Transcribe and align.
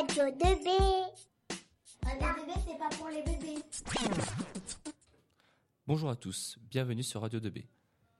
Radio 0.00 0.24
2B. 0.24 0.68
Radio 2.02 2.28
2B, 2.42 2.52
c'est 2.66 2.78
pas 2.78 2.88
pour 2.96 3.10
les 3.10 3.22
bébés. 3.22 3.62
Bonjour 5.86 6.08
à 6.08 6.16
tous, 6.16 6.56
bienvenue 6.70 7.02
sur 7.02 7.20
Radio 7.20 7.38
2B. 7.38 7.66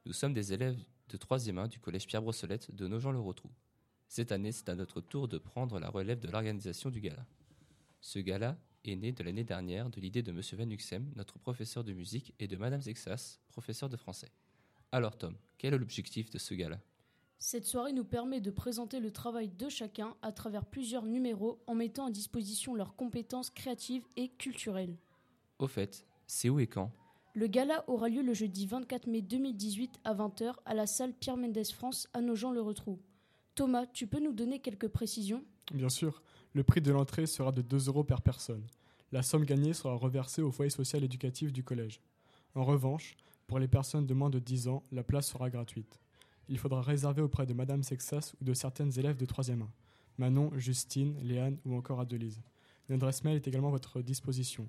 Nous 0.05 0.13
sommes 0.13 0.35
des 0.35 0.53
élèves 0.53 0.77
de 1.09 1.17
3e 1.17 1.57
1 1.57 1.69
du 1.69 1.79
collège 1.79 2.07
Pierre 2.07 2.21
Brossolette 2.21 2.71
de 2.75 2.87
Nogent-le-Rotrou. 2.87 3.49
Cette 4.09 4.31
année, 4.31 4.53
c'est 4.53 4.69
à 4.69 4.75
notre 4.75 5.01
tour 5.01 5.27
de 5.27 5.39
prendre 5.39 5.81
la 5.81 5.89
relève 5.89 6.21
de 6.21 6.31
l'organisation 6.31 6.91
du 6.91 7.01
gala. 7.01 7.25
Ce 8.03 8.19
gala 8.19 8.59
est 8.85 8.97
né 8.97 9.13
de 9.13 9.23
l'année 9.23 9.45
dernière 9.45 9.89
de 9.89 10.03
l'idée 10.03 10.23
de 10.23 10.33
M. 10.33 10.43
Van 10.59 10.71
Uxem, 10.71 11.11
notre 11.17 11.39
professeur 11.39 11.83
de 11.83 11.95
musique, 11.95 12.35
et 12.39 12.47
de 12.47 12.59
Mme 12.59 12.83
Zexas, 12.83 13.39
professeur 13.49 13.89
de 13.89 13.97
français. 13.97 14.31
Alors 14.93 15.17
Tom, 15.17 15.35
quel 15.57 15.73
est 15.73 15.79
l'objectif 15.79 16.29
de 16.29 16.37
ce 16.37 16.53
gala? 16.53 16.79
Cette 17.43 17.65
soirée 17.65 17.95
nous 17.95 18.05
permet 18.05 18.43
de 18.43 18.51
présenter 18.51 19.01
le 19.01 19.11
travail 19.11 19.49
de 19.49 19.71
chacun 19.71 20.15
à 20.21 20.31
travers 20.31 20.67
plusieurs 20.67 21.07
numéros 21.07 21.59
en 21.67 21.75
mettant 21.75 22.05
à 22.05 22.11
disposition 22.11 22.75
leurs 22.75 22.95
compétences 22.97 23.49
créatives 23.49 24.05
et 24.19 24.29
culturelles. 24.29 24.99
Au 25.59 25.67
fait, 25.67 26.05
c'est 26.27 26.51
où 26.51 26.61
et 26.61 26.67
quand? 26.67 26.93
Le 27.33 27.47
gala 27.47 27.83
aura 27.89 28.11
lieu 28.11 28.21
le 28.21 28.35
jeudi 28.35 28.67
24 28.67 29.07
mai 29.07 29.23
2018 29.23 30.01
à 30.05 30.15
20h 30.15 30.53
à 30.67 30.75
la 30.75 30.87
salle 30.87 31.15
Pierre 31.15 31.39
Mendès 31.39 31.65
France 31.65 32.09
à 32.13 32.21
Nogent-le-Retrou. 32.21 33.01
Thomas, 33.55 33.87
tu 33.87 34.07
peux 34.07 34.21
nous 34.21 34.35
donner 34.35 34.59
quelques 34.59 34.89
précisions? 34.89 35.43
Bien 35.73 35.89
sûr, 35.89 36.23
le 36.53 36.63
prix 36.63 36.83
de 36.83 36.93
l'entrée 36.93 37.25
sera 37.25 37.53
de 37.53 37.63
2 37.63 37.89
euros 37.89 38.05
par 38.05 38.21
personne. 38.21 38.67
La 39.13 39.23
somme 39.23 39.47
gagnée 39.47 39.73
sera 39.73 39.95
reversée 39.95 40.43
au 40.43 40.53
foyer 40.53 40.71
social 40.71 41.05
éducatif 41.05 41.55
du 41.55 41.65
collège. 41.65 42.03
En 42.55 42.65
revanche, 42.65 43.17
pour 43.47 43.59
les 43.59 43.69
personnes 43.69 44.07
de 44.07 44.13
moins 44.13 44.31
de 44.31 44.39
10 44.39 44.69
ans, 44.69 44.83
la 44.93 45.03
place 45.03 45.29
sera 45.29 45.49
gratuite. 45.49 46.01
Il 46.51 46.59
faudra 46.59 46.83
réserver 46.83 47.23
auprès 47.23 47.47
de 47.47 47.55
Madame 47.55 47.85
Sexas 47.85 48.35
ou 48.41 48.45
de 48.45 48.53
certaines 48.55 48.99
élèves 48.99 49.17
de 49.17 49.25
3e 49.25 49.63
1. 49.63 49.69
Manon, 50.19 50.51
Justine, 50.57 51.17
Léane 51.23 51.57
ou 51.65 51.77
encore 51.77 52.01
Adelise. 52.01 52.43
Une 52.89 52.97
adresse 52.97 53.23
mail 53.23 53.37
est 53.37 53.47
également 53.47 53.69
à 53.69 53.71
votre 53.71 54.03
disposition. 54.03 54.69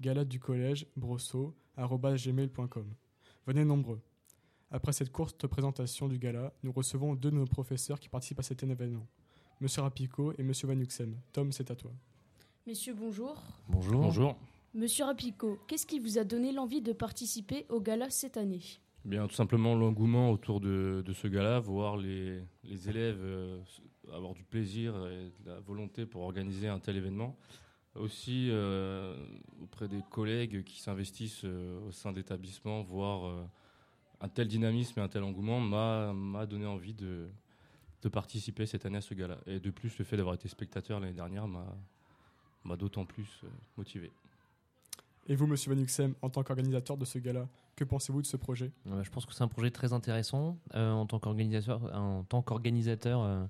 galade 0.00 0.26
du 0.26 0.40
collège, 0.40 0.88
brosso.gmail.com. 0.96 2.94
Venez 3.46 3.64
nombreux. 3.64 4.00
Après 4.72 4.92
cette 4.92 5.12
courte 5.12 5.46
présentation 5.46 6.08
du 6.08 6.18
gala, 6.18 6.52
nous 6.64 6.72
recevons 6.72 7.14
deux 7.14 7.30
de 7.30 7.36
nos 7.36 7.46
professeurs 7.46 8.00
qui 8.00 8.08
participent 8.08 8.40
à 8.40 8.42
cet 8.42 8.64
événement. 8.64 9.06
Monsieur 9.60 9.82
Rapico 9.82 10.32
et 10.36 10.42
Monsieur 10.42 10.66
Van 10.66 10.80
Uxem. 10.80 11.14
Tom, 11.32 11.52
c'est 11.52 11.70
à 11.70 11.76
toi. 11.76 11.92
Messieurs, 12.66 12.94
bonjour. 12.94 13.40
Bonjour. 13.68 14.00
Bonjour. 14.00 14.36
Monsieur 14.74 15.04
Rapico, 15.04 15.60
qu'est-ce 15.68 15.86
qui 15.86 16.00
vous 16.00 16.18
a 16.18 16.24
donné 16.24 16.50
l'envie 16.50 16.82
de 16.82 16.92
participer 16.92 17.66
au 17.68 17.80
gala 17.80 18.10
cette 18.10 18.36
année? 18.36 18.62
Bien, 19.04 19.26
tout 19.26 19.34
simplement 19.34 19.74
l'engouement 19.74 20.30
autour 20.30 20.60
de, 20.60 21.02
de 21.04 21.12
ce 21.12 21.26
gala, 21.26 21.58
voir 21.58 21.96
les, 21.96 22.42
élèves 22.86 23.18
euh, 23.20 23.58
avoir 24.12 24.34
du 24.34 24.44
plaisir 24.44 24.94
et 25.06 25.32
de 25.42 25.50
la 25.50 25.60
volonté 25.60 26.06
pour 26.06 26.22
organiser 26.22 26.68
un 26.68 26.78
tel 26.78 26.96
événement. 26.96 27.36
Aussi 27.96 28.48
euh, 28.50 29.16
auprès 29.60 29.88
des 29.88 30.00
collègues 30.10 30.62
qui 30.62 30.80
s'investissent 30.80 31.44
euh, 31.44 31.88
au 31.88 31.90
sein 31.90 32.12
d'établissements, 32.12 32.82
voir 32.82 33.26
euh, 33.26 33.44
un 34.20 34.28
tel 34.28 34.46
dynamisme 34.46 35.00
et 35.00 35.02
un 35.02 35.08
tel 35.08 35.24
engouement 35.24 35.60
m'a 35.60 36.46
donné 36.46 36.66
envie 36.66 36.94
de, 36.94 37.28
de 38.02 38.08
participer 38.08 38.66
cette 38.66 38.86
année 38.86 38.98
à 38.98 39.00
ce 39.00 39.14
gala. 39.14 39.38
Et 39.46 39.58
de 39.58 39.70
plus, 39.70 39.98
le 39.98 40.04
fait 40.04 40.16
d'avoir 40.16 40.36
été 40.36 40.46
spectateur 40.46 41.00
l'année 41.00 41.14
dernière 41.14 41.48
m'a 41.48 42.76
d'autant 42.76 43.04
plus 43.04 43.42
motivé. 43.76 44.12
Et 45.30 45.36
vous, 45.36 45.46
Monsieur 45.46 45.72
Van 45.72 45.80
Uxem, 45.80 46.16
en 46.22 46.28
tant 46.28 46.42
qu'organisateur 46.42 46.96
de 46.96 47.04
ce 47.04 47.16
gala, 47.20 47.48
que 47.76 47.84
pensez-vous 47.84 48.20
de 48.20 48.26
ce 48.26 48.36
projet? 48.36 48.72
Euh, 48.88 49.04
je 49.04 49.10
pense 49.12 49.24
que 49.26 49.32
c'est 49.32 49.44
un 49.44 49.48
projet 49.48 49.70
très 49.70 49.92
intéressant 49.92 50.58
euh, 50.74 50.90
en 50.90 51.06
tant 51.06 51.20
qu'organisateur. 51.20 51.84
En 51.94 52.24
tant 52.24 52.42
qu'organisateur, 52.42 53.22
euh, 53.22 53.46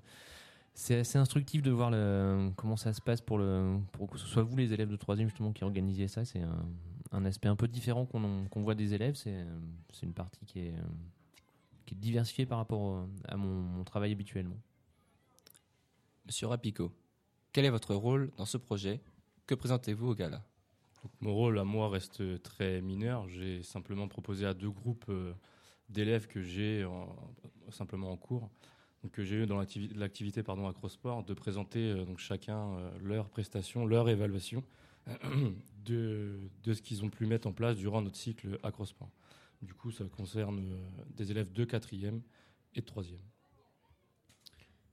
c'est 0.75 0.99
assez 0.99 1.17
instructif 1.17 1.63
de 1.63 1.71
voir 1.71 1.89
le, 1.89 2.51
comment 2.55 2.77
ça 2.77 2.93
se 2.93 3.01
passe 3.01 3.19
pour 3.19 3.39
le, 3.39 3.79
pour 3.93 4.11
que 4.11 4.19
ce 4.19 4.27
soit 4.27 4.43
vous 4.43 4.55
les 4.57 4.71
élèves 4.71 4.89
de 4.89 4.95
troisième 4.95 5.27
justement 5.27 5.51
qui 5.53 5.63
organisiez 5.63 6.07
ça. 6.07 6.23
C'est 6.23 6.43
un, 6.43 6.67
un 7.13 7.25
aspect 7.25 7.47
un 7.47 7.55
peu 7.55 7.67
différent 7.67 8.05
qu'on 8.05 8.61
voit 8.61 8.75
des 8.75 8.93
élèves. 8.93 9.15
C'est 9.15 9.33
euh, 9.33 9.59
une 10.03 10.13
partie 10.13 10.45
qui 10.45 10.59
est, 10.59 10.75
euh, 10.75 10.83
qui 11.87 11.95
est 11.95 11.97
diversifiée 11.97 12.45
par 12.45 12.59
rapport 12.59 13.07
à 13.27 13.37
mon, 13.37 13.59
mon 13.59 13.83
travail 13.85 14.11
habituellement. 14.11 14.59
Monsieur 16.27 16.45
Rapico, 16.45 16.91
quel 17.51 17.65
est 17.65 17.71
votre 17.71 17.95
rôle 17.95 18.29
dans 18.37 18.45
ce 18.45 18.57
projet? 18.57 19.01
Que 19.47 19.55
présentez-vous 19.55 20.09
au 20.09 20.13
gala? 20.13 20.43
Mon 21.19 21.33
rôle 21.33 21.57
à 21.59 21.63
moi 21.63 21.89
reste 21.89 22.41
très 22.43 22.81
mineur. 22.81 23.27
J'ai 23.27 23.63
simplement 23.63 24.07
proposé 24.07 24.45
à 24.45 24.53
deux 24.53 24.69
groupes 24.69 25.05
euh, 25.09 25.33
d'élèves 25.89 26.27
que 26.27 26.41
j'ai 26.41 26.85
en- 26.85 27.15
simplement 27.71 28.11
en 28.11 28.17
cours, 28.17 28.49
que 29.11 29.23
j'ai 29.23 29.43
eu 29.43 29.45
dans 29.47 29.57
l'activi- 29.57 29.93
l'activité 29.95 30.43
pardon 30.43 30.67
Acrosport, 30.67 31.23
de 31.23 31.33
présenter 31.33 31.91
euh, 31.91 32.05
donc 32.05 32.19
chacun 32.19 32.73
euh, 32.77 32.91
leurs 33.01 33.29
prestations, 33.29 33.85
leur 33.85 34.09
évaluation 34.09 34.63
de, 35.85 36.39
ce 36.65 36.81
qu'ils 36.81 37.03
ont 37.03 37.09
pu 37.09 37.25
mettre 37.25 37.47
en 37.47 37.53
place 37.53 37.75
durant 37.77 38.01
notre 38.01 38.17
cycle 38.17 38.59
Acrosport. 38.63 39.09
Du 39.61 39.73
coup, 39.73 39.91
ça 39.91 40.03
concerne 40.05 40.63
des 41.15 41.29
élèves 41.31 41.51
de 41.51 41.65
quatrième 41.65 42.21
et 42.75 42.81
de 42.81 42.85
troisième. 42.85 43.21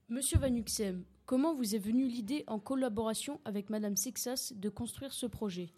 Monsieur 0.09 0.37
Van 0.39 0.53
Uxem, 0.53 1.03
comment 1.25 1.53
vous 1.55 1.75
est 1.75 1.79
venue 1.79 2.07
l'idée 2.07 2.43
en 2.47 2.59
collaboration 2.59 3.39
avec 3.45 3.69
Madame 3.69 3.95
Sexas 3.95 4.53
de 4.55 4.69
construire 4.69 5.13
ce 5.13 5.25
projet? 5.27 5.69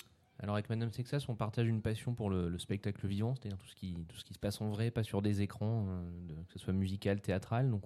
Alors 0.42 0.56
avec 0.56 0.70
Madame 0.70 0.92
Sexas, 0.92 1.30
on 1.30 1.36
partage 1.36 1.68
une 1.68 1.82
passion 1.84 2.16
pour 2.16 2.32
le, 2.32 2.50
le 2.50 2.58
spectacle 2.58 3.06
vivant, 3.06 3.36
c'est-à-dire 3.36 3.60
tout 3.60 3.68
ce 3.68 3.76
qui 3.76 4.34
se 4.34 4.40
passe 4.40 4.60
en 4.60 4.70
vrai, 4.70 4.90
pas 4.90 5.04
sur 5.04 5.22
des 5.22 5.42
écrans, 5.42 5.86
euh, 5.88 6.44
que 6.48 6.54
ce 6.54 6.60
soit 6.60 6.74
musical, 6.74 7.22
théâtral. 7.22 7.70
Donc 7.70 7.84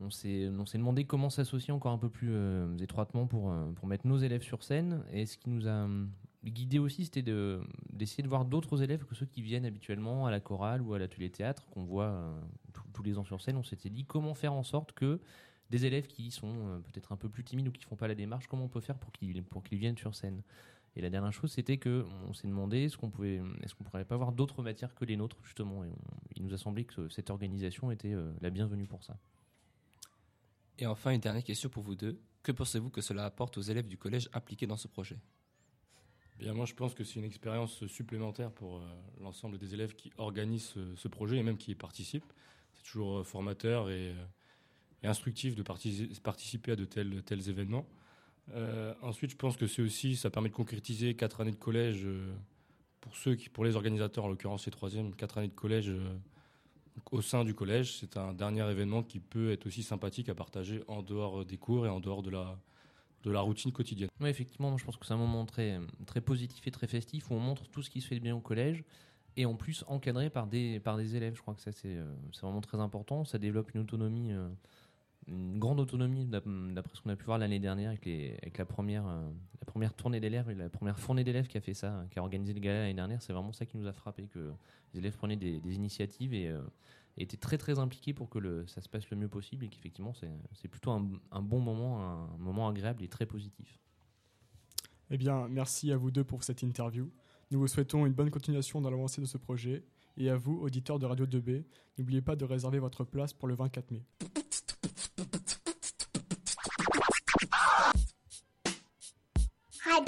on 0.00 0.10
s'est 0.10 0.50
demandé 0.74 1.04
comment 1.04 1.30
s'associer 1.30 1.72
encore 1.72 1.92
un 1.92 1.98
peu 1.98 2.10
plus 2.10 2.30
euh, 2.32 2.76
étroitement 2.78 3.26
pour 3.28 3.52
euh, 3.52 3.70
pour 3.76 3.86
mettre 3.86 4.08
nos 4.08 4.18
élèves 4.18 4.42
sur 4.42 4.64
scène. 4.64 5.04
Et 5.12 5.24
ce 5.24 5.38
qui 5.38 5.48
nous 5.48 5.68
a 5.68 5.88
guidé 6.44 6.80
aussi, 6.80 7.04
c'était 7.04 7.22
de 7.22 7.60
d'essayer 7.92 8.24
de 8.24 8.28
voir 8.28 8.44
d'autres 8.44 8.82
élèves 8.82 9.04
que 9.04 9.14
ceux 9.14 9.26
qui 9.26 9.40
viennent 9.40 9.66
habituellement 9.66 10.26
à 10.26 10.32
la 10.32 10.40
chorale 10.40 10.82
ou 10.82 10.94
à 10.94 10.98
l'atelier 10.98 11.30
théâtre 11.30 11.68
qu'on 11.68 11.84
voit 11.84 12.34
tous- 12.72 13.02
les 13.04 13.18
ans 13.18 13.24
sur 13.24 13.40
scène. 13.40 13.56
On 13.56 13.62
s'était 13.62 13.90
dit 13.90 14.04
comment 14.04 14.34
faire 14.34 14.52
en 14.54 14.64
sorte 14.64 14.92
que 14.92 15.20
des 15.70 15.84
élèves 15.84 16.06
qui 16.06 16.30
sont 16.30 16.80
peut-être 16.86 17.12
un 17.12 17.16
peu 17.16 17.28
plus 17.28 17.44
timides 17.44 17.68
ou 17.68 17.72
qui 17.72 17.84
font 17.84 17.94
pas 17.96 18.08
la 18.08 18.14
démarche, 18.14 18.46
comment 18.46 18.64
on 18.64 18.68
peut 18.68 18.80
faire 18.80 18.96
pour 18.96 19.12
qu'ils 19.12 19.78
viennent 19.78 19.98
sur 19.98 20.14
scène. 20.14 20.42
Et 20.96 21.02
la 21.02 21.10
dernière 21.10 21.32
chose, 21.32 21.52
c'était 21.52 21.76
que 21.76 22.06
on 22.26 22.32
s'est 22.32 22.48
demandé 22.48 22.84
est-ce 22.84 22.96
qu'on 22.96 23.10
pouvait, 23.10 23.42
est-ce 23.62 23.74
qu'on 23.74 23.84
pourrait 23.84 24.06
pas 24.06 24.14
avoir 24.14 24.32
d'autres 24.32 24.62
matières 24.62 24.94
que 24.94 25.04
les 25.04 25.16
nôtres 25.16 25.36
justement. 25.44 25.84
Et 25.84 25.90
on- 25.90 26.16
il 26.34 26.42
nous 26.42 26.54
a 26.54 26.58
semblé 26.58 26.84
que 26.84 27.08
cette 27.10 27.28
organisation 27.28 27.90
était 27.90 28.14
euh, 28.14 28.32
la 28.40 28.48
bienvenue 28.50 28.86
pour 28.86 29.04
ça. 29.04 29.18
Et 30.78 30.86
enfin, 30.86 31.10
une 31.10 31.20
dernière 31.20 31.44
question 31.44 31.68
pour 31.68 31.82
vous 31.82 31.94
deux. 31.94 32.18
Que 32.42 32.52
pensez-vous 32.52 32.90
que 32.90 33.00
cela 33.02 33.26
apporte 33.26 33.58
aux 33.58 33.62
élèves 33.62 33.88
du 33.88 33.98
collège 33.98 34.28
impliqués 34.32 34.66
dans 34.66 34.76
ce 34.76 34.88
projet? 34.88 35.18
Bien, 36.38 36.52
moi, 36.52 36.66
je 36.66 36.74
pense 36.74 36.94
que 36.94 37.02
c'est 37.04 37.18
une 37.18 37.24
expérience 37.24 37.86
supplémentaire 37.86 38.50
pour 38.50 38.76
euh, 38.76 38.80
l'ensemble 39.20 39.58
des 39.58 39.74
élèves 39.74 39.94
qui 39.94 40.12
organisent 40.18 40.68
ce, 40.74 40.94
ce 40.94 41.08
projet 41.08 41.38
et 41.38 41.42
même 41.42 41.56
qui 41.56 41.72
y 41.72 41.74
participent. 41.74 42.30
C'est 42.74 42.84
toujours 42.84 43.18
euh, 43.18 43.24
formateur 43.24 43.88
et, 43.90 44.10
euh, 44.10 44.24
et 45.02 45.06
instructif 45.06 45.54
de 45.56 45.62
parti- 45.62 46.20
participer 46.22 46.72
à 46.72 46.76
de 46.76 46.84
tels, 46.84 47.22
tels 47.22 47.48
événements. 47.48 47.86
Euh, 48.54 48.94
ensuite, 49.02 49.32
je 49.32 49.36
pense 49.36 49.56
que 49.56 49.66
c'est 49.66 49.82
aussi, 49.82 50.16
ça 50.16 50.30
permet 50.30 50.48
de 50.48 50.54
concrétiser 50.54 51.14
quatre 51.14 51.40
années 51.40 51.50
de 51.50 51.56
collège 51.56 52.02
euh, 52.04 52.32
pour 53.00 53.16
ceux 53.16 53.34
qui, 53.34 53.48
pour 53.48 53.64
les 53.64 53.76
organisateurs, 53.76 54.24
en 54.24 54.28
l'occurrence 54.28 54.66
les 54.66 54.72
troisièmes, 54.72 55.14
quatre 55.14 55.38
années 55.38 55.48
de 55.48 55.54
collège 55.54 55.88
euh, 55.88 56.16
au 57.10 57.22
sein 57.22 57.44
du 57.44 57.54
collège. 57.54 57.98
C'est 57.98 58.16
un 58.16 58.32
dernier 58.32 58.68
événement 58.70 59.02
qui 59.02 59.20
peut 59.20 59.50
être 59.50 59.66
aussi 59.66 59.82
sympathique 59.82 60.28
à 60.28 60.34
partager 60.34 60.82
en 60.86 61.02
dehors 61.02 61.44
des 61.44 61.58
cours 61.58 61.86
et 61.86 61.88
en 61.88 62.00
dehors 62.00 62.22
de 62.22 62.30
la, 62.30 62.58
de 63.24 63.30
la 63.30 63.40
routine 63.40 63.72
quotidienne. 63.72 64.08
Oui, 64.20 64.28
effectivement, 64.28 64.70
moi, 64.70 64.78
je 64.78 64.84
pense 64.84 64.96
que 64.96 65.04
c'est 65.06 65.14
un 65.14 65.18
moment 65.18 65.44
très, 65.44 65.80
très 66.06 66.20
positif 66.20 66.66
et 66.66 66.70
très 66.70 66.86
festif 66.86 67.30
où 67.30 67.34
on 67.34 67.40
montre 67.40 67.66
tout 67.68 67.82
ce 67.82 67.90
qui 67.90 68.00
se 68.00 68.06
fait 68.06 68.20
bien 68.20 68.36
au 68.36 68.40
collège 68.40 68.84
et 69.36 69.44
en 69.44 69.54
plus 69.54 69.84
encadré 69.88 70.30
par 70.30 70.46
des, 70.46 70.80
par 70.80 70.96
des 70.96 71.16
élèves. 71.16 71.34
Je 71.34 71.42
crois 71.42 71.54
que 71.54 71.60
ça, 71.60 71.72
c'est 71.72 71.98
c'est 72.32 72.40
vraiment 72.42 72.62
très 72.62 72.78
important. 72.78 73.24
Ça 73.24 73.38
développe 73.38 73.74
une 73.74 73.82
autonomie, 73.82 74.32
une 75.28 75.58
grande 75.58 75.80
autonomie 75.80 76.24
d'ap- 76.24 76.44
d'après 76.72 76.94
ce 76.94 77.02
qu'on 77.02 77.10
a 77.10 77.16
pu 77.16 77.24
voir 77.24 77.38
l'année 77.38 77.58
dernière 77.58 77.90
avec, 77.90 78.58
la, 78.58 78.64
première, 78.64 79.06
euh, 79.06 79.28
la 79.60 79.64
première 79.66 79.92
tournée 79.94 80.20
d'élèves 80.20 80.48
la 80.50 80.68
première 80.68 80.98
fournée 80.98 81.24
d'élèves 81.24 81.48
qui 81.48 81.56
a 81.56 81.60
fait 81.60 81.74
ça, 81.74 82.04
qui 82.10 82.18
a 82.18 82.22
organisé 82.22 82.52
le 82.54 82.60
gala 82.60 82.80
l'année 82.80 82.94
dernière. 82.94 83.20
C'est 83.22 83.32
vraiment 83.32 83.52
ça 83.52 83.66
qui 83.66 83.76
nous 83.76 83.86
a 83.86 83.92
frappé, 83.92 84.28
que 84.28 84.52
les 84.94 85.00
élèves 85.00 85.16
prenaient 85.16 85.36
des, 85.36 85.58
initiatives 85.74 86.32
et, 86.32 86.48
euh, 86.48 86.60
étaient 87.16 87.36
très 87.36 87.58
très 87.58 87.78
impliqués 87.78 88.12
pour 88.12 88.28
que 88.28 88.64
ça 88.66 88.80
se 88.80 88.88
passe 88.88 89.08
le 89.10 89.16
mieux 89.16 89.28
possible 89.28 89.64
et 89.64 89.68
qu'effectivement 89.68 90.12
c'est 90.14 90.30
c'est 90.52 90.68
plutôt 90.68 90.90
un, 90.92 91.08
un 91.32 91.42
bon 91.42 91.60
moment, 91.60 92.02
un 92.02 92.36
moment 92.38 92.68
agréable 92.68 93.02
et 93.02 93.08
très 93.08 93.26
positif. 93.26 93.80
Eh 95.10 95.16
bien, 95.18 95.48
merci 95.48 95.92
à 95.92 95.96
vous 95.96 96.10
deux 96.10 96.24
pour 96.24 96.42
cette 96.42 96.62
interview. 96.62 97.10
Nous 97.50 97.60
vous 97.60 97.68
souhaitons 97.68 98.06
une 98.06 98.12
bonne 98.12 98.30
continuation 98.30 98.80
dans 98.80 98.90
l'avancée 98.90 99.20
de 99.20 99.26
ce 99.26 99.38
projet. 99.38 99.84
Et 100.16 100.30
à 100.30 100.36
vous, 100.36 100.58
auditeurs 100.60 100.98
de 100.98 101.06
Radio 101.06 101.26
2B, 101.26 101.62
n'oubliez 101.98 102.22
pas 102.22 102.34
de 102.36 102.44
réserver 102.44 102.78
votre 102.80 103.04
place 103.04 103.32
pour 103.32 103.46
le 103.48 103.54
24 103.54 103.90
mai. 103.92 104.02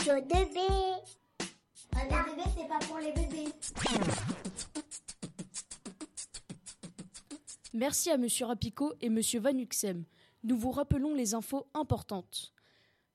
Radio 0.08 0.26
2B. 0.26 0.58
Radio 1.92 2.16
2B, 2.16 2.42
c'est 2.56 2.68
pas 2.68 2.78
pour 2.78 2.98
les 2.98 3.12
bébés. 3.12 3.52
Merci 7.74 8.10
à 8.10 8.16
Monsieur 8.16 8.46
Rapico 8.46 8.94
et 9.02 9.10
Monsieur 9.10 9.40
Van 9.40 9.54
Uxem. 9.54 10.06
Nous 10.44 10.56
vous 10.56 10.70
rappelons 10.70 11.12
les 11.12 11.34
infos 11.34 11.66
importantes. 11.74 12.54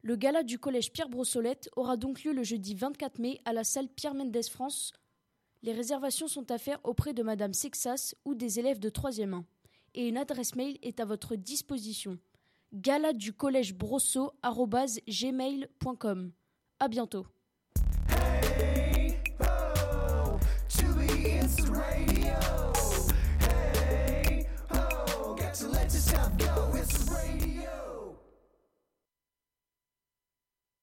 Le 0.03 0.15
gala 0.15 0.43
du 0.43 0.59
collège 0.59 0.91
Pierre 0.91 1.09
Brossolette 1.09 1.67
aura 1.75 1.97
donc 1.97 2.23
lieu 2.23 2.31
le 2.31 2.43
jeudi 2.43 2.75
24 2.75 3.17
mai 3.17 3.41
à 3.45 3.53
la 3.53 3.63
salle 3.63 3.89
Pierre 3.89 4.13
Mendès 4.13 4.43
France. 4.43 4.93
Les 5.63 5.73
réservations 5.73 6.27
sont 6.27 6.51
à 6.51 6.59
faire 6.59 6.79
auprès 6.83 7.13
de 7.13 7.23
Madame 7.23 7.53
Sexas 7.53 8.13
ou 8.23 8.35
des 8.35 8.59
élèves 8.59 8.79
de 8.79 8.91
3e 8.91 9.33
1. 9.33 9.43
Et 9.95 10.07
une 10.07 10.17
adresse 10.17 10.53
mail 10.55 10.77
est 10.83 10.99
à 10.99 11.05
votre 11.05 11.35
disposition. 11.35 12.19
gala 12.71 13.13
du 13.13 13.33
collège 13.33 13.73
brosso@gmail.com. 13.73 16.33
À 16.83 16.89
bientôt. 16.89 17.25